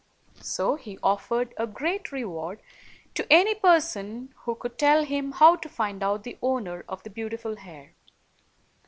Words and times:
So 0.41 0.77
he 0.77 0.97
offered 1.03 1.53
a 1.57 1.67
great 1.67 2.11
reward 2.11 2.59
to 3.13 3.31
any 3.31 3.53
person 3.53 4.33
who 4.45 4.55
could 4.55 4.79
tell 4.79 5.03
him 5.05 5.33
how 5.33 5.57
to 5.57 5.69
find 5.69 6.01
out 6.01 6.23
the 6.23 6.39
owner 6.41 6.83
of 6.89 7.03
the 7.03 7.11
beautiful 7.11 7.57
hair. 7.57 7.93